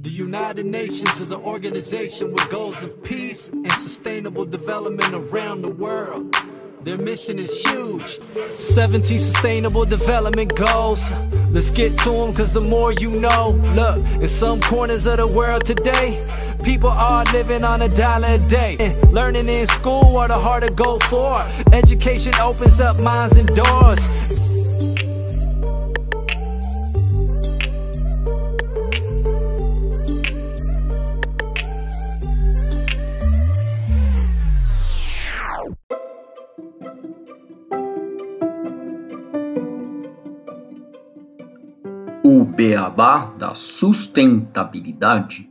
The 0.00 0.10
United 0.10 0.64
Nations 0.64 1.18
is 1.18 1.32
an 1.32 1.40
organization 1.40 2.32
with 2.32 2.48
goals 2.50 2.80
of 2.84 3.02
peace 3.02 3.48
and 3.48 3.72
sustainable 3.72 4.44
development 4.44 5.12
around 5.12 5.62
the 5.62 5.74
world. 5.74 6.36
Their 6.82 6.98
mission 6.98 7.40
is 7.40 7.60
huge. 7.62 8.20
17 8.20 9.18
sustainable 9.18 9.84
development 9.84 10.54
goals. 10.54 11.02
Let's 11.50 11.72
get 11.72 11.98
to 11.98 12.10
them 12.10 12.32
cause 12.32 12.52
the 12.52 12.60
more 12.60 12.92
you 12.92 13.10
know. 13.10 13.60
Look, 13.74 13.98
in 14.22 14.28
some 14.28 14.60
corners 14.60 15.04
of 15.06 15.16
the 15.16 15.26
world 15.26 15.66
today, 15.66 16.24
people 16.62 16.90
are 16.90 17.24
living 17.32 17.64
on 17.64 17.82
a 17.82 17.88
dollar 17.88 18.28
a 18.28 18.38
day. 18.38 18.76
And 18.78 19.12
learning 19.12 19.48
in 19.48 19.66
school 19.66 20.16
are 20.16 20.28
the 20.28 20.38
hard 20.38 20.62
to 20.62 20.72
go 20.72 21.00
for. 21.10 21.42
Education 21.72 22.34
opens 22.36 22.78
up 22.78 23.00
minds 23.00 23.36
and 23.36 23.48
doors. 23.48 24.47
Beabá 42.78 43.26
da 43.36 43.56
sustentabilidade. 43.56 45.50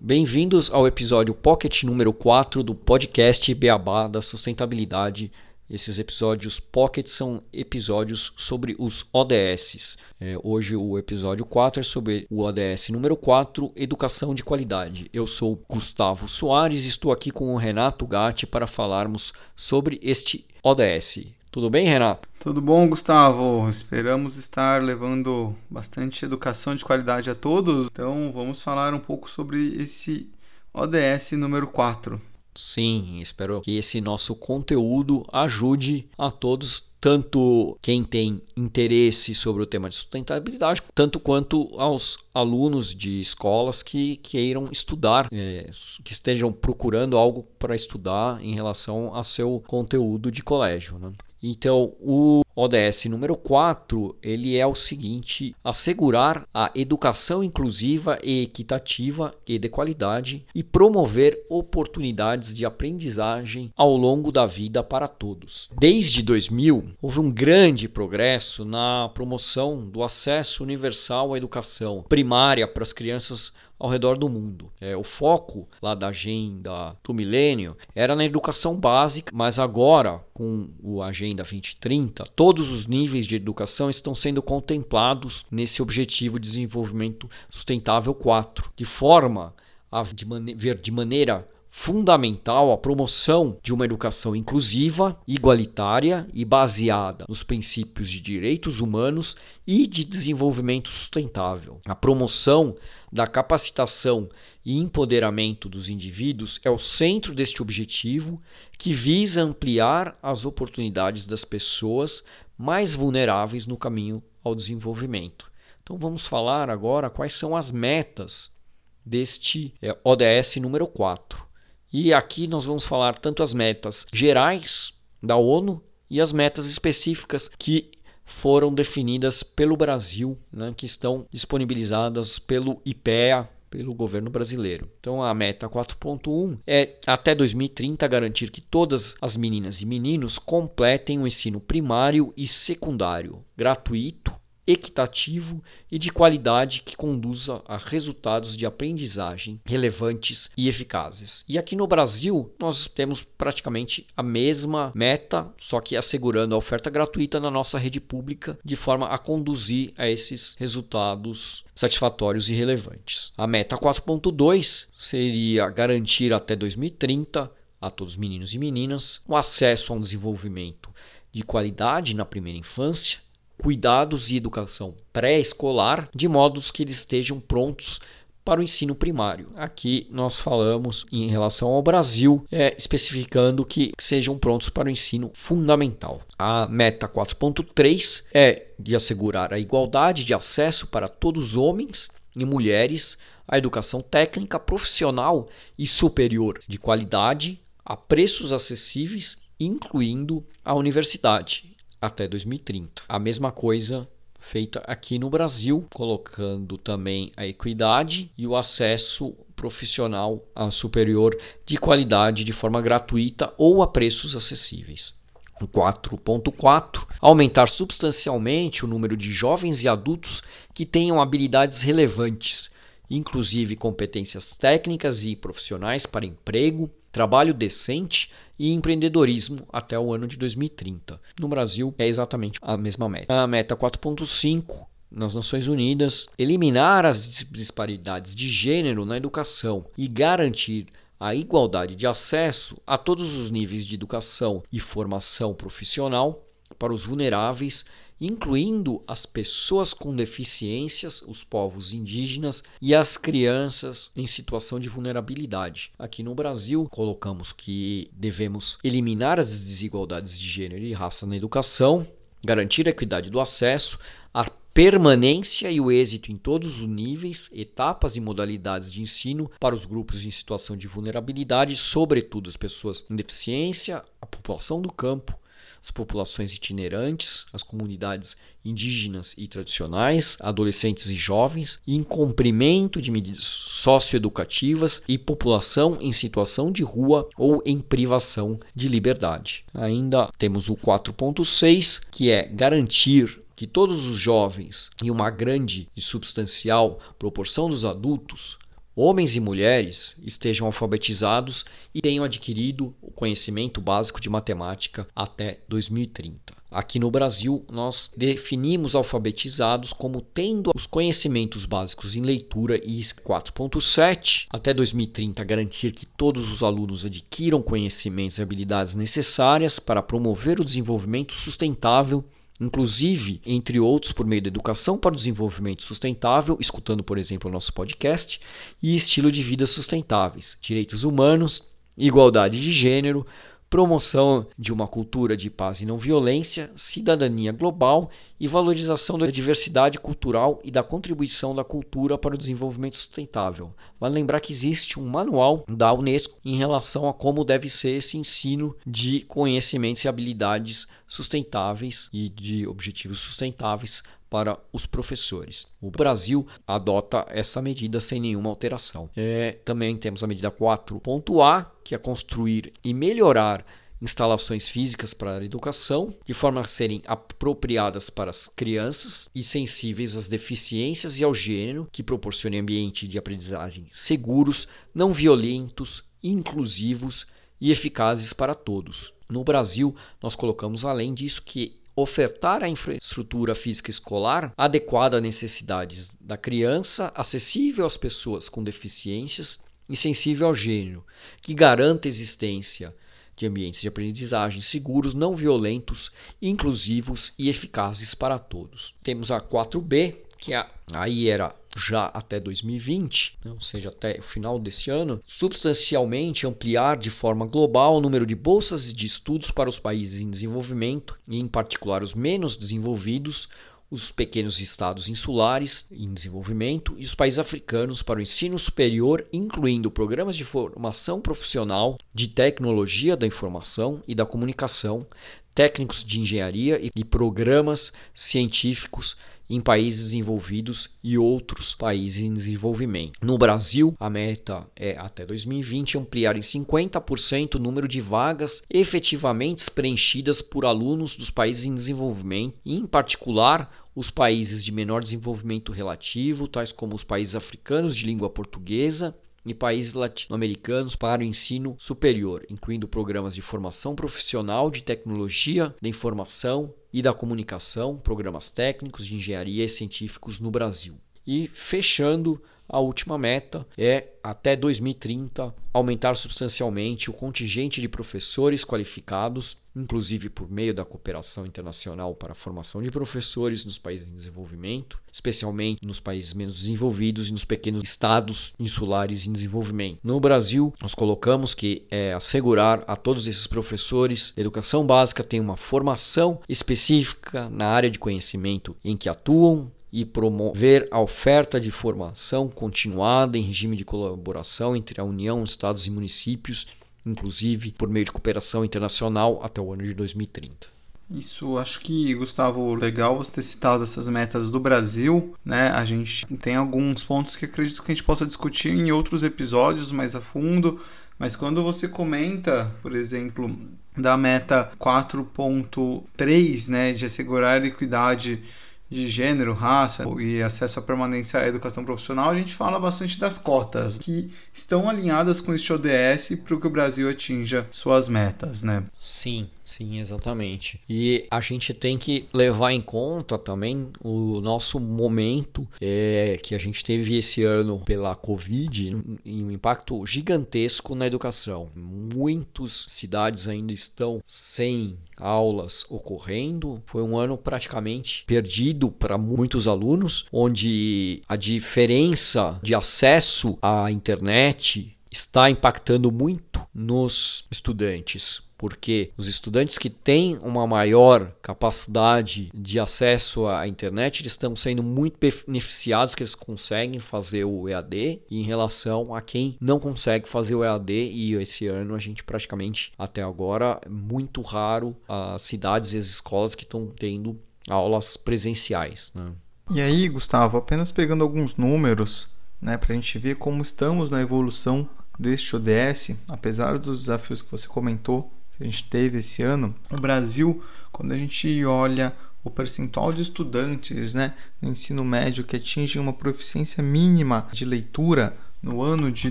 Bem-vindos 0.00 0.72
ao 0.72 0.86
episódio 0.86 1.34
Pocket 1.34 1.82
número 1.82 2.12
4 2.12 2.62
do 2.62 2.72
podcast 2.72 3.52
Beabá 3.56 4.06
da 4.06 4.22
Sustentabilidade 4.22 5.32
esses 5.68 5.98
episódios 5.98 6.60
Pocket 6.60 7.06
são 7.06 7.42
episódios 7.52 8.34
sobre 8.36 8.76
os 8.78 9.06
ODSs. 9.12 9.96
É, 10.20 10.36
hoje 10.42 10.76
o 10.76 10.98
episódio 10.98 11.44
4 11.44 11.80
é 11.80 11.82
sobre 11.82 12.26
o 12.30 12.42
ODS 12.42 12.90
número 12.90 13.16
4, 13.16 13.72
Educação 13.74 14.34
de 14.34 14.44
Qualidade. 14.44 15.08
Eu 15.12 15.26
sou 15.26 15.62
Gustavo 15.68 16.28
Soares 16.28 16.84
e 16.84 16.88
estou 16.88 17.12
aqui 17.12 17.30
com 17.30 17.54
o 17.54 17.56
Renato 17.56 18.06
Gatti 18.06 18.46
para 18.46 18.66
falarmos 18.66 19.32
sobre 19.56 19.98
este 20.02 20.46
ODS. 20.62 21.26
Tudo 21.50 21.70
bem, 21.70 21.86
Renato? 21.86 22.28
Tudo 22.40 22.60
bom, 22.60 22.88
Gustavo. 22.88 23.68
Esperamos 23.68 24.36
estar 24.36 24.82
levando 24.82 25.54
bastante 25.70 26.24
educação 26.24 26.74
de 26.74 26.84
qualidade 26.84 27.30
a 27.30 27.34
todos. 27.34 27.86
Então, 27.86 28.32
vamos 28.34 28.62
falar 28.62 28.92
um 28.92 28.98
pouco 28.98 29.30
sobre 29.30 29.68
esse 29.80 30.28
ODS 30.72 31.32
número 31.32 31.68
4. 31.68 32.20
Sim, 32.56 33.20
espero 33.20 33.60
que 33.60 33.76
esse 33.76 34.00
nosso 34.00 34.36
conteúdo 34.36 35.24
ajude 35.32 36.08
a 36.16 36.30
todos, 36.30 36.88
tanto 37.04 37.76
quem 37.82 38.02
tem 38.02 38.40
interesse 38.56 39.34
sobre 39.34 39.62
o 39.62 39.66
tema 39.66 39.90
de 39.90 39.94
sustentabilidade, 39.94 40.80
tanto 40.94 41.20
quanto 41.20 41.68
aos 41.76 42.20
alunos 42.32 42.94
de 42.94 43.20
escolas 43.20 43.82
que 43.82 44.16
queiram 44.16 44.70
estudar, 44.72 45.28
é, 45.30 45.68
que 46.02 46.14
estejam 46.14 46.50
procurando 46.50 47.18
algo 47.18 47.42
para 47.58 47.76
estudar 47.76 48.42
em 48.42 48.54
relação 48.54 49.14
a 49.14 49.22
seu 49.22 49.62
conteúdo 49.66 50.32
de 50.32 50.42
colégio. 50.42 50.98
Né? 50.98 51.12
Então, 51.46 51.92
o 52.00 52.40
ODS 52.56 53.04
número 53.04 53.36
4, 53.36 54.16
ele 54.22 54.56
é 54.56 54.66
o 54.66 54.74
seguinte: 54.74 55.54
assegurar 55.62 56.48
a 56.54 56.70
educação 56.74 57.44
inclusiva 57.44 58.18
e 58.22 58.44
equitativa 58.44 59.34
e 59.46 59.58
de 59.58 59.68
qualidade 59.68 60.46
e 60.54 60.62
promover 60.62 61.44
oportunidades 61.50 62.54
de 62.54 62.64
aprendizagem 62.64 63.70
ao 63.76 63.94
longo 63.94 64.32
da 64.32 64.46
vida 64.46 64.82
para 64.82 65.06
todos. 65.06 65.68
Desde 65.78 66.22
2000, 66.22 66.92
houve 67.00 67.20
um 67.20 67.30
grande 67.30 67.88
progresso 67.88 68.64
na 68.64 69.10
promoção 69.14 69.82
do 69.82 70.02
acesso 70.02 70.62
universal 70.62 71.34
à 71.34 71.36
educação 71.36 72.04
primária 72.08 72.66
para 72.66 72.82
as 72.82 72.92
crianças 72.92 73.54
ao 73.78 73.90
redor 73.90 74.16
do 74.16 74.28
mundo. 74.28 74.72
É, 74.80 74.96
o 74.96 75.04
foco 75.04 75.68
lá 75.82 75.94
da 75.94 76.08
agenda 76.08 76.96
do 77.04 77.12
milênio 77.12 77.76
era 77.94 78.14
na 78.16 78.24
educação 78.24 78.78
básica, 78.78 79.32
mas 79.34 79.58
agora, 79.58 80.24
com 80.32 80.70
o 80.82 81.02
Agenda 81.02 81.42
2030, 81.42 82.24
todos 82.34 82.70
os 82.70 82.86
níveis 82.86 83.26
de 83.26 83.36
educação 83.36 83.90
estão 83.90 84.14
sendo 84.14 84.40
contemplados 84.40 85.44
nesse 85.50 85.82
Objetivo 85.82 86.38
de 86.38 86.48
Desenvolvimento 86.48 87.28
Sustentável 87.50 88.14
4, 88.14 88.72
de 88.76 88.84
forma 88.84 89.54
a 89.90 90.02
de 90.02 90.26
ver 90.56 90.78
de 90.78 90.90
maneira 90.90 91.46
fundamental 91.76 92.72
a 92.72 92.78
promoção 92.78 93.58
de 93.60 93.74
uma 93.74 93.84
educação 93.84 94.34
inclusiva, 94.34 95.20
igualitária 95.26 96.26
e 96.32 96.44
baseada 96.44 97.26
nos 97.28 97.42
princípios 97.42 98.08
de 98.08 98.20
direitos 98.20 98.80
humanos 98.80 99.36
e 99.66 99.86
de 99.86 100.04
desenvolvimento 100.04 100.88
sustentável. 100.88 101.80
A 101.84 101.94
promoção 101.94 102.76
da 103.12 103.26
capacitação 103.26 104.30
e 104.64 104.78
empoderamento 104.78 105.68
dos 105.68 105.88
indivíduos 105.88 106.60
é 106.64 106.70
o 106.70 106.78
centro 106.78 107.34
deste 107.34 107.60
objetivo, 107.60 108.40
que 108.78 108.92
visa 108.92 109.42
ampliar 109.42 110.16
as 110.22 110.44
oportunidades 110.46 111.26
das 111.26 111.44
pessoas 111.44 112.24
mais 112.56 112.94
vulneráveis 112.94 113.66
no 113.66 113.76
caminho 113.76 114.22
ao 114.44 114.54
desenvolvimento. 114.54 115.50
Então 115.82 115.98
vamos 115.98 116.24
falar 116.24 116.70
agora 116.70 117.10
quais 117.10 117.34
são 117.34 117.54
as 117.54 117.72
metas 117.72 118.56
deste 119.04 119.74
é, 119.82 119.94
ODS 120.04 120.56
número 120.56 120.86
4. 120.86 121.53
E 121.96 122.12
aqui 122.12 122.48
nós 122.48 122.64
vamos 122.64 122.84
falar 122.84 123.16
tanto 123.16 123.40
as 123.40 123.54
metas 123.54 124.04
gerais 124.12 124.94
da 125.22 125.36
ONU 125.36 125.80
e 126.10 126.20
as 126.20 126.32
metas 126.32 126.66
específicas 126.66 127.48
que 127.56 127.92
foram 128.24 128.74
definidas 128.74 129.44
pelo 129.44 129.76
Brasil, 129.76 130.36
né, 130.52 130.74
que 130.76 130.86
estão 130.86 131.24
disponibilizadas 131.30 132.36
pelo 132.36 132.82
IPEA, 132.84 133.48
pelo 133.70 133.94
governo 133.94 134.28
brasileiro. 134.28 134.90
Então 134.98 135.22
a 135.22 135.32
meta 135.32 135.68
4.1 135.68 136.58
é 136.66 136.96
até 137.06 137.32
2030 137.32 138.08
garantir 138.08 138.50
que 138.50 138.60
todas 138.60 139.14
as 139.22 139.36
meninas 139.36 139.80
e 139.80 139.86
meninos 139.86 140.36
completem 140.36 141.20
o 141.20 141.28
ensino 141.28 141.60
primário 141.60 142.34
e 142.36 142.44
secundário 142.44 143.44
gratuito 143.56 144.34
equitativo 144.66 145.62
e 145.90 145.98
de 145.98 146.10
qualidade 146.10 146.82
que 146.82 146.96
conduza 146.96 147.62
a 147.66 147.76
resultados 147.76 148.56
de 148.56 148.66
aprendizagem 148.66 149.60
relevantes 149.64 150.50
e 150.56 150.68
eficazes. 150.68 151.44
E 151.48 151.58
aqui 151.58 151.76
no 151.76 151.86
Brasil, 151.86 152.54
nós 152.58 152.88
temos 152.88 153.22
praticamente 153.22 154.06
a 154.16 154.22
mesma 154.22 154.90
meta, 154.94 155.52
só 155.58 155.80
que 155.80 155.96
assegurando 155.96 156.54
a 156.54 156.58
oferta 156.58 156.90
gratuita 156.90 157.38
na 157.38 157.50
nossa 157.50 157.78
rede 157.78 158.00
pública 158.00 158.58
de 158.64 158.76
forma 158.76 159.08
a 159.08 159.18
conduzir 159.18 159.92
a 159.96 160.08
esses 160.08 160.56
resultados 160.58 161.64
satisfatórios 161.74 162.48
e 162.48 162.54
relevantes. 162.54 163.32
A 163.36 163.46
meta 163.46 163.76
4.2 163.76 164.88
seria 164.94 165.68
garantir 165.68 166.32
até 166.32 166.56
2030 166.56 167.50
a 167.80 167.90
todos 167.90 168.14
os 168.14 168.18
meninos 168.18 168.54
e 168.54 168.58
meninas 168.58 169.22
o 169.28 169.36
acesso 169.36 169.92
a 169.92 169.96
um 169.96 170.00
desenvolvimento 170.00 170.90
de 171.30 171.42
qualidade 171.42 172.14
na 172.14 172.24
primeira 172.24 172.58
infância 172.58 173.23
cuidados 173.58 174.30
e 174.30 174.36
educação 174.36 174.94
pré-escolar, 175.12 176.08
de 176.14 176.28
modo 176.28 176.60
que 176.72 176.82
eles 176.82 176.96
estejam 176.96 177.40
prontos 177.40 178.00
para 178.44 178.60
o 178.60 178.62
ensino 178.62 178.94
primário. 178.94 179.50
Aqui 179.56 180.06
nós 180.10 180.38
falamos 180.40 181.06
em 181.10 181.30
relação 181.30 181.70
ao 181.70 181.82
Brasil, 181.82 182.46
é, 182.52 182.74
especificando 182.76 183.64
que 183.64 183.92
sejam 183.98 184.38
prontos 184.38 184.68
para 184.68 184.88
o 184.88 184.90
ensino 184.90 185.30
fundamental. 185.32 186.20
A 186.38 186.66
meta 186.68 187.08
4.3 187.08 188.26
é 188.34 188.66
de 188.78 188.94
assegurar 188.94 189.54
a 189.54 189.58
igualdade 189.58 190.24
de 190.24 190.34
acesso 190.34 190.88
para 190.88 191.08
todos 191.08 191.52
os 191.52 191.56
homens 191.56 192.10
e 192.36 192.44
mulheres 192.44 193.16
à 193.48 193.56
educação 193.56 194.02
técnica, 194.02 194.58
profissional 194.58 195.48
e 195.78 195.86
superior 195.86 196.60
de 196.68 196.78
qualidade 196.78 197.60
a 197.84 197.96
preços 197.96 198.52
acessíveis, 198.52 199.42
incluindo 199.58 200.44
a 200.64 200.74
universidade 200.74 201.73
até 202.04 202.28
2030. 202.28 203.02
A 203.08 203.18
mesma 203.18 203.50
coisa 203.50 204.08
feita 204.38 204.82
aqui 204.86 205.18
no 205.18 205.30
Brasil, 205.30 205.86
colocando 205.92 206.76
também 206.76 207.32
a 207.34 207.46
equidade 207.46 208.30
e 208.36 208.46
o 208.46 208.54
acesso 208.54 209.34
profissional 209.56 210.44
a 210.54 210.70
superior 210.70 211.34
de 211.64 211.78
qualidade 211.78 212.44
de 212.44 212.52
forma 212.52 212.82
gratuita 212.82 213.54
ou 213.56 213.82
a 213.82 213.86
preços 213.86 214.36
acessíveis. 214.36 215.14
4.4 215.62 217.06
aumentar 217.20 217.68
substancialmente 217.68 218.84
o 218.84 218.88
número 218.88 219.16
de 219.16 219.32
jovens 219.32 219.82
e 219.82 219.88
adultos 219.88 220.42
que 220.74 220.84
tenham 220.84 221.22
habilidades 221.22 221.80
relevantes, 221.80 222.70
inclusive 223.08 223.76
competências 223.76 224.52
técnicas 224.52 225.24
e 225.24 225.34
profissionais 225.34 226.04
para 226.04 226.26
emprego, 226.26 226.90
trabalho 227.14 227.54
decente 227.54 228.32
e 228.58 228.72
empreendedorismo 228.72 229.66
até 229.72 229.96
o 229.96 230.12
ano 230.12 230.26
de 230.26 230.36
2030. 230.36 231.20
No 231.40 231.46
Brasil 231.46 231.94
é 231.96 232.08
exatamente 232.08 232.58
a 232.60 232.76
mesma 232.76 233.08
meta. 233.08 233.32
A 233.32 233.46
meta 233.46 233.76
4.5 233.76 234.84
nas 235.08 235.32
Nações 235.32 235.68
Unidas, 235.68 236.28
eliminar 236.36 237.06
as 237.06 237.28
disparidades 237.28 238.34
de 238.34 238.48
gênero 238.48 239.04
na 239.04 239.16
educação 239.16 239.86
e 239.96 240.08
garantir 240.08 240.88
a 241.20 241.32
igualdade 241.36 241.94
de 241.94 242.04
acesso 242.04 242.76
a 242.84 242.98
todos 242.98 243.36
os 243.36 243.48
níveis 243.48 243.86
de 243.86 243.94
educação 243.94 244.64
e 244.72 244.80
formação 244.80 245.54
profissional 245.54 246.44
para 246.76 246.92
os 246.92 247.04
vulneráveis, 247.04 247.84
incluindo 248.26 249.02
as 249.06 249.26
pessoas 249.26 249.92
com 249.92 250.14
deficiências, 250.14 251.22
os 251.22 251.44
povos 251.44 251.92
indígenas 251.92 252.62
e 252.80 252.94
as 252.94 253.16
crianças 253.16 254.10
em 254.16 254.26
situação 254.26 254.80
de 254.80 254.88
vulnerabilidade. 254.88 255.92
Aqui 255.98 256.22
no 256.22 256.34
Brasil, 256.34 256.88
colocamos 256.90 257.52
que 257.52 258.10
devemos 258.12 258.78
eliminar 258.82 259.38
as 259.38 259.60
desigualdades 259.60 260.38
de 260.38 260.46
gênero 260.46 260.84
e 260.84 260.92
raça 260.92 261.26
na 261.26 261.36
educação, 261.36 262.06
garantir 262.44 262.86
a 262.86 262.90
equidade 262.90 263.30
do 263.30 263.40
acesso, 263.40 263.98
a 264.32 264.44
permanência 264.74 265.70
e 265.70 265.80
o 265.80 265.92
êxito 265.92 266.32
em 266.32 266.36
todos 266.36 266.80
os 266.80 266.88
níveis, 266.88 267.48
etapas 267.54 268.16
e 268.16 268.20
modalidades 268.20 268.90
de 268.90 269.00
ensino 269.00 269.48
para 269.60 269.74
os 269.74 269.84
grupos 269.84 270.24
em 270.24 270.30
situação 270.32 270.76
de 270.76 270.88
vulnerabilidade, 270.88 271.76
sobretudo 271.76 272.50
as 272.50 272.56
pessoas 272.56 273.00
com 273.00 273.14
deficiência, 273.14 274.02
a 274.20 274.26
população 274.26 274.82
do 274.82 274.92
campo, 274.92 275.38
as 275.84 275.90
populações 275.90 276.54
itinerantes, 276.54 277.44
as 277.52 277.62
comunidades 277.62 278.38
indígenas 278.64 279.34
e 279.36 279.46
tradicionais, 279.46 280.38
adolescentes 280.40 281.10
e 281.10 281.14
jovens, 281.14 281.78
em 281.86 282.02
cumprimento 282.02 283.02
de 283.02 283.10
medidas 283.10 283.44
socioeducativas 283.44 285.02
e 285.06 285.18
população 285.18 285.98
em 286.00 286.10
situação 286.10 286.72
de 286.72 286.82
rua 286.82 287.28
ou 287.36 287.62
em 287.66 287.78
privação 287.78 288.58
de 288.74 288.88
liberdade. 288.88 289.66
Ainda 289.74 290.30
temos 290.38 290.70
o 290.70 290.74
4.6, 290.74 292.00
que 292.10 292.30
é 292.30 292.48
garantir 292.48 293.42
que 293.54 293.66
todos 293.66 294.06
os 294.06 294.16
jovens 294.16 294.90
e 295.02 295.10
uma 295.10 295.30
grande 295.30 295.88
e 295.94 296.00
substancial 296.00 296.98
proporção 297.18 297.68
dos 297.68 297.84
adultos, 297.84 298.58
homens 298.96 299.34
e 299.34 299.40
mulheres, 299.40 300.20
estejam 300.24 300.66
alfabetizados 300.66 301.64
e 301.94 302.00
tenham 302.00 302.24
adquirido 302.24 302.94
o 303.02 303.10
conhecimento 303.10 303.80
básico 303.80 304.20
de 304.20 304.30
matemática 304.30 305.06
até 305.14 305.60
2030. 305.68 306.54
Aqui 306.70 306.98
no 306.98 307.08
Brasil, 307.08 307.64
nós 307.70 308.10
definimos 308.16 308.96
alfabetizados 308.96 309.92
como 309.92 310.20
tendo 310.20 310.72
os 310.74 310.86
conhecimentos 310.86 311.64
básicos 311.64 312.16
em 312.16 312.22
leitura 312.22 312.76
e 312.78 312.98
4.7 312.98 314.46
até 314.50 314.74
2030 314.74 315.44
garantir 315.44 315.92
que 315.92 316.04
todos 316.04 316.50
os 316.50 316.64
alunos 316.64 317.06
adquiram 317.06 317.62
conhecimentos 317.62 318.38
e 318.38 318.42
habilidades 318.42 318.96
necessárias 318.96 319.78
para 319.78 320.02
promover 320.02 320.60
o 320.60 320.64
desenvolvimento 320.64 321.32
sustentável 321.32 322.24
inclusive, 322.60 323.40
entre 323.44 323.80
outros, 323.80 324.12
por 324.12 324.26
meio 324.26 324.42
da 324.42 324.48
educação 324.48 324.96
para 324.96 325.12
o 325.12 325.16
desenvolvimento 325.16 325.82
sustentável, 325.82 326.56
escutando, 326.60 327.02
por 327.02 327.18
exemplo, 327.18 327.50
o 327.50 327.52
nosso 327.52 327.72
podcast, 327.72 328.40
e 328.82 328.94
estilo 328.94 329.30
de 329.30 329.42
vida 329.42 329.66
sustentáveis, 329.66 330.58
direitos 330.62 331.04
humanos, 331.04 331.70
igualdade 331.96 332.60
de 332.60 332.72
gênero, 332.72 333.26
promoção 333.74 334.46
de 334.56 334.72
uma 334.72 334.86
cultura 334.86 335.36
de 335.36 335.50
paz 335.50 335.80
e 335.80 335.84
não 335.84 335.98
violência, 335.98 336.70
cidadania 336.76 337.50
global 337.50 338.08
e 338.38 338.46
valorização 338.46 339.18
da 339.18 339.26
diversidade 339.26 339.98
cultural 339.98 340.60
e 340.62 340.70
da 340.70 340.80
contribuição 340.80 341.52
da 341.52 341.64
cultura 341.64 342.16
para 342.16 342.36
o 342.36 342.38
desenvolvimento 342.38 342.96
sustentável. 342.96 343.74
Vale 343.98 344.14
lembrar 344.14 344.38
que 344.38 344.52
existe 344.52 345.00
um 345.00 345.08
manual 345.08 345.64
da 345.68 345.92
Unesco 345.92 346.38
em 346.44 346.56
relação 346.56 347.08
a 347.08 347.12
como 347.12 347.42
deve 347.42 347.68
ser 347.68 347.96
esse 347.96 348.16
ensino 348.16 348.76
de 348.86 349.22
conhecimentos 349.22 350.04
e 350.04 350.08
habilidades 350.08 350.86
sustentáveis 351.08 352.08
e 352.12 352.28
de 352.28 352.68
objetivos 352.68 353.18
sustentáveis 353.18 354.04
para 354.34 354.58
os 354.72 354.84
professores. 354.84 355.68
O 355.80 355.92
Brasil 355.92 356.44
adota 356.66 357.24
essa 357.28 357.62
medida 357.62 358.00
sem 358.00 358.18
nenhuma 358.18 358.50
alteração. 358.50 359.08
É, 359.14 359.52
também 359.64 359.96
temos 359.96 360.24
a 360.24 360.26
medida 360.26 360.50
4.A, 360.50 361.70
que 361.84 361.94
é 361.94 361.98
construir 361.98 362.72
e 362.82 362.92
melhorar 362.92 363.64
instalações 364.02 364.68
físicas 364.68 365.14
para 365.14 365.38
a 365.38 365.44
educação, 365.44 366.12
de 366.26 366.34
forma 366.34 366.60
a 366.60 366.66
serem 366.66 367.00
apropriadas 367.06 368.10
para 368.10 368.30
as 368.30 368.48
crianças 368.48 369.30
e 369.32 369.40
sensíveis 369.40 370.16
às 370.16 370.26
deficiências 370.26 371.20
e 371.20 371.22
ao 371.22 371.32
gênero, 371.32 371.88
que 371.92 372.02
proporcionem 372.02 372.58
ambiente 372.58 373.06
de 373.06 373.16
aprendizagem 373.16 373.86
seguros, 373.92 374.66
não 374.92 375.12
violentos, 375.12 376.02
inclusivos 376.20 377.28
e 377.60 377.70
eficazes 377.70 378.32
para 378.32 378.52
todos. 378.52 379.14
No 379.28 379.44
Brasil, 379.44 379.94
nós 380.20 380.34
colocamos 380.34 380.84
além 380.84 381.14
disso 381.14 381.40
que 381.40 381.83
ofertar 381.96 382.62
a 382.62 382.68
infraestrutura 382.68 383.54
física 383.54 383.90
escolar 383.90 384.52
adequada 384.56 385.18
às 385.18 385.22
necessidades 385.22 386.10
da 386.20 386.36
criança, 386.36 387.12
acessível 387.14 387.86
às 387.86 387.96
pessoas 387.96 388.48
com 388.48 388.62
deficiências 388.62 389.64
e 389.88 389.96
sensível 389.96 390.46
ao 390.46 390.54
gênero, 390.54 391.04
que 391.40 391.54
garanta 391.54 392.08
a 392.08 392.10
existência 392.10 392.94
de 393.36 393.46
ambientes 393.46 393.80
de 393.80 393.88
aprendizagem 393.88 394.60
seguros, 394.60 395.14
não 395.14 395.34
violentos, 395.34 396.12
inclusivos 396.40 397.32
e 397.38 397.48
eficazes 397.48 398.14
para 398.14 398.38
todos. 398.38 398.94
Temos 399.02 399.30
a 399.30 399.40
4B, 399.40 400.16
que 400.38 400.54
é 400.54 400.66
aí 400.92 401.28
era 401.28 401.54
já 401.76 402.06
até 402.06 402.38
2020, 402.38 403.38
né, 403.44 403.50
ou 403.52 403.60
seja, 403.60 403.88
até 403.88 404.18
o 404.18 404.22
final 404.22 404.58
desse 404.58 404.90
ano, 404.90 405.20
substancialmente 405.26 406.46
ampliar 406.46 406.96
de 406.96 407.10
forma 407.10 407.46
global 407.46 407.96
o 407.96 408.00
número 408.00 408.26
de 408.26 408.34
bolsas 408.34 408.92
de 408.92 409.06
estudos 409.06 409.50
para 409.50 409.68
os 409.68 409.78
países 409.78 410.20
em 410.20 410.30
desenvolvimento, 410.30 411.18
e 411.28 411.38
em 411.38 411.48
particular 411.48 412.02
os 412.02 412.14
menos 412.14 412.56
desenvolvidos, 412.56 413.48
os 413.90 414.10
pequenos 414.10 414.60
estados 414.60 415.08
insulares 415.08 415.88
em 415.92 416.12
desenvolvimento 416.12 416.94
e 416.98 417.04
os 417.04 417.14
países 417.14 417.38
africanos 417.38 418.02
para 418.02 418.18
o 418.18 418.22
ensino 418.22 418.58
superior, 418.58 419.24
incluindo 419.32 419.90
programas 419.90 420.36
de 420.36 420.42
formação 420.42 421.20
profissional, 421.20 421.98
de 422.12 422.26
tecnologia 422.28 423.16
da 423.16 423.26
informação 423.26 424.02
e 424.08 424.14
da 424.14 424.26
comunicação, 424.26 425.06
técnicos 425.54 426.02
de 426.02 426.20
engenharia 426.20 426.80
e 426.94 427.04
programas 427.04 427.92
científicos 428.12 429.16
em 429.48 429.60
países 429.60 430.04
desenvolvidos 430.04 430.90
e 431.02 431.18
outros 431.18 431.74
países 431.74 432.22
em 432.22 432.32
desenvolvimento. 432.32 433.18
No 433.22 433.38
Brasil, 433.38 433.94
a 433.98 434.08
meta 434.08 434.66
é 434.74 434.96
até 434.96 435.26
2020 435.26 435.98
ampliar 435.98 436.36
em 436.36 436.40
50% 436.40 437.56
o 437.56 437.58
número 437.58 437.86
de 437.86 438.00
vagas 438.00 438.62
efetivamente 438.68 439.70
preenchidas 439.70 440.40
por 440.40 440.64
alunos 440.64 441.16
dos 441.16 441.30
países 441.30 441.64
em 441.64 441.74
desenvolvimento, 441.74 442.56
e 442.64 442.76
em 442.76 442.86
particular 442.86 443.70
os 443.94 444.10
países 444.10 444.64
de 444.64 444.72
menor 444.72 445.02
desenvolvimento 445.02 445.72
relativo, 445.72 446.48
tais 446.48 446.72
como 446.72 446.96
os 446.96 447.04
países 447.04 447.36
africanos 447.36 447.94
de 447.94 448.06
língua 448.06 448.28
portuguesa, 448.28 449.16
e 449.46 449.52
países 449.52 449.92
latino-americanos 449.92 450.96
para 450.96 451.20
o 451.20 451.24
ensino 451.24 451.76
superior, 451.78 452.46
incluindo 452.48 452.88
programas 452.88 453.34
de 453.34 453.42
formação 453.42 453.94
profissional, 453.94 454.70
de 454.70 454.82
tecnologia 454.82 455.74
da 455.80 455.88
informação 455.88 456.72
e 456.94 457.02
da 457.02 457.12
comunicação, 457.12 457.96
programas 457.96 458.48
técnicos 458.48 459.04
de 459.04 459.16
engenharia 459.16 459.64
e 459.64 459.68
científicos 459.68 460.38
no 460.38 460.48
Brasil. 460.48 460.94
E 461.26 461.48
fechando 461.48 462.40
a 462.74 462.80
última 462.80 463.16
meta 463.16 463.64
é, 463.78 464.08
até 464.20 464.56
2030, 464.56 465.54
aumentar 465.72 466.16
substancialmente 466.16 467.08
o 467.08 467.12
contingente 467.12 467.80
de 467.80 467.88
professores 467.88 468.64
qualificados, 468.64 469.58
inclusive 469.76 470.28
por 470.28 470.50
meio 470.50 470.74
da 470.74 470.84
cooperação 470.84 471.46
internacional 471.46 472.14
para 472.14 472.32
a 472.32 472.34
formação 472.34 472.82
de 472.82 472.90
professores 472.90 473.64
nos 473.64 473.78
países 473.78 474.10
em 474.10 474.14
desenvolvimento, 474.16 474.98
especialmente 475.12 475.86
nos 475.86 476.00
países 476.00 476.32
menos 476.32 476.58
desenvolvidos 476.58 477.28
e 477.28 477.32
nos 477.32 477.44
pequenos 477.44 477.82
estados 477.84 478.54
insulares 478.58 479.26
em 479.26 479.32
desenvolvimento. 479.32 479.98
No 480.02 480.18
Brasil, 480.18 480.74
nós 480.82 480.94
colocamos 480.94 481.54
que 481.54 481.86
é 481.90 482.12
assegurar 482.12 482.82
a 482.88 482.96
todos 482.96 483.28
esses 483.28 483.46
professores 483.46 484.32
educação 484.36 484.84
básica 484.84 485.22
têm 485.22 485.38
uma 485.38 485.56
formação 485.56 486.40
específica 486.48 487.48
na 487.50 487.66
área 487.66 487.90
de 487.90 488.00
conhecimento 488.00 488.76
em 488.84 488.96
que 488.96 489.08
atuam 489.08 489.70
e 489.96 490.04
promover 490.04 490.88
a 490.90 490.98
oferta 490.98 491.60
de 491.60 491.70
formação 491.70 492.48
continuada 492.48 493.38
em 493.38 493.42
regime 493.42 493.76
de 493.76 493.84
colaboração 493.84 494.74
entre 494.74 495.00
a 495.00 495.04
União, 495.04 495.44
Estados 495.44 495.86
e 495.86 495.90
municípios, 495.90 496.66
inclusive 497.06 497.70
por 497.70 497.88
meio 497.88 498.04
de 498.04 498.10
cooperação 498.10 498.64
internacional 498.64 499.40
até 499.40 499.60
o 499.60 499.72
ano 499.72 499.84
de 499.84 499.94
2030. 499.94 500.66
Isso, 501.08 501.56
acho 501.58 501.78
que, 501.78 502.12
Gustavo, 502.12 502.74
legal 502.74 503.16
você 503.16 503.34
ter 503.34 503.42
citado 503.42 503.84
essas 503.84 504.08
metas 504.08 504.50
do 504.50 504.58
Brasil, 504.58 505.32
né? 505.44 505.68
A 505.68 505.84
gente 505.84 506.26
tem 506.38 506.56
alguns 506.56 507.04
pontos 507.04 507.36
que 507.36 507.44
acredito 507.44 507.80
que 507.80 507.92
a 507.92 507.94
gente 507.94 508.02
possa 508.02 508.26
discutir 508.26 508.70
em 508.70 508.90
outros 508.90 509.22
episódios 509.22 509.92
mais 509.92 510.16
a 510.16 510.20
fundo, 510.20 510.80
mas 511.16 511.36
quando 511.36 511.62
você 511.62 511.86
comenta, 511.86 512.68
por 512.82 512.96
exemplo, 512.96 513.48
da 513.96 514.16
meta 514.16 514.72
4.3, 514.76 516.68
né, 516.68 516.92
de 516.92 517.04
assegurar 517.04 517.62
a 517.62 517.66
equidade 517.66 518.42
de 518.88 519.06
gênero, 519.08 519.52
raça 519.52 520.04
e 520.20 520.42
acesso 520.42 520.78
à 520.78 520.82
permanência 520.82 521.40
à 521.40 521.46
educação 521.46 521.84
profissional, 521.84 522.30
a 522.30 522.34
gente 522.34 522.54
fala 522.54 522.78
bastante 522.78 523.18
das 523.18 523.38
cotas 523.38 523.98
que 523.98 524.30
estão 524.52 524.88
alinhadas 524.88 525.40
com 525.40 525.54
este 525.54 525.72
ODS 525.72 526.36
para 526.44 526.56
que 526.56 526.66
o 526.66 526.70
Brasil 526.70 527.08
atinja 527.08 527.66
suas 527.70 528.08
metas, 528.08 528.62
né? 528.62 528.84
Sim, 528.98 529.48
Sim, 529.64 529.98
exatamente. 529.98 530.78
E 530.88 531.26
a 531.30 531.40
gente 531.40 531.72
tem 531.72 531.96
que 531.96 532.28
levar 532.34 532.72
em 532.72 532.82
conta 532.82 533.38
também 533.38 533.88
o 534.04 534.40
nosso 534.42 534.78
momento 534.78 535.66
é, 535.80 536.38
que 536.42 536.54
a 536.54 536.58
gente 536.58 536.84
teve 536.84 537.16
esse 537.16 537.42
ano 537.42 537.80
pela 537.80 538.14
Covid 538.14 538.94
e 539.24 539.42
um 539.42 539.50
impacto 539.50 540.04
gigantesco 540.04 540.94
na 540.94 541.06
educação. 541.06 541.70
Muitas 541.74 542.84
cidades 542.88 543.48
ainda 543.48 543.72
estão 543.72 544.22
sem 544.26 544.98
aulas 545.16 545.86
ocorrendo. 545.88 546.82
Foi 546.84 547.02
um 547.02 547.16
ano 547.16 547.38
praticamente 547.38 548.24
perdido 548.26 548.90
para 548.90 549.16
muitos 549.16 549.66
alunos, 549.66 550.26
onde 550.30 551.22
a 551.26 551.36
diferença 551.36 552.58
de 552.62 552.74
acesso 552.74 553.58
à 553.62 553.90
internet 553.90 554.94
está 555.10 555.48
impactando 555.48 556.12
muito 556.12 556.60
nos 556.74 557.46
estudantes 557.50 558.42
porque 558.64 559.12
os 559.14 559.26
estudantes 559.26 559.76
que 559.76 559.90
têm 559.90 560.38
uma 560.40 560.66
maior 560.66 561.30
capacidade 561.42 562.50
de 562.54 562.80
acesso 562.80 563.46
à 563.46 563.68
internet 563.68 564.22
eles 564.22 564.32
estão 564.32 564.56
sendo 564.56 564.82
muito 564.82 565.18
beneficiados 565.20 566.14
que 566.14 566.22
eles 566.22 566.34
conseguem 566.34 566.98
fazer 566.98 567.44
o 567.44 567.68
EAD 567.68 568.22
em 568.30 568.42
relação 568.42 569.14
a 569.14 569.20
quem 569.20 569.58
não 569.60 569.78
consegue 569.78 570.26
fazer 570.26 570.54
o 570.54 570.64
EAD 570.64 570.94
e 570.94 571.34
esse 571.34 571.66
ano 571.66 571.94
a 571.94 571.98
gente 571.98 572.24
praticamente 572.24 572.90
até 572.98 573.22
agora 573.22 573.78
é 573.84 573.88
muito 573.90 574.40
raro 574.40 574.96
as 575.06 575.42
cidades 575.42 575.92
e 575.92 575.98
as 575.98 576.06
escolas 576.06 576.54
que 576.54 576.64
estão 576.64 576.86
tendo 576.86 577.38
aulas 577.68 578.16
presenciais. 578.16 579.12
Né? 579.14 579.30
E 579.72 579.80
aí, 579.82 580.08
Gustavo, 580.08 580.56
apenas 580.56 580.90
pegando 580.90 581.22
alguns 581.22 581.56
números 581.56 582.28
né, 582.62 582.78
para 582.78 582.92
a 582.92 582.96
gente 582.96 583.18
ver 583.18 583.36
como 583.36 583.62
estamos 583.62 584.10
na 584.10 584.22
evolução 584.22 584.88
deste 585.18 585.54
ODS, 585.54 586.16
apesar 586.28 586.78
dos 586.78 587.00
desafios 587.00 587.42
que 587.42 587.50
você 587.50 587.66
comentou, 587.68 588.32
que 588.56 588.62
a 588.62 588.66
gente 588.66 588.84
teve 588.88 589.18
esse 589.18 589.42
ano, 589.42 589.74
o 589.90 590.00
Brasil, 590.00 590.62
quando 590.92 591.12
a 591.12 591.16
gente 591.16 591.64
olha 591.64 592.14
o 592.42 592.50
percentual 592.50 593.12
de 593.12 593.22
estudantes 593.22 594.14
né, 594.14 594.34
no 594.60 594.70
ensino 594.70 595.04
médio 595.04 595.44
que 595.44 595.56
atingem 595.56 596.00
uma 596.00 596.12
proficiência 596.12 596.82
mínima 596.82 597.48
de 597.52 597.64
leitura 597.64 598.36
no 598.62 598.82
ano 598.82 599.10
de 599.10 599.30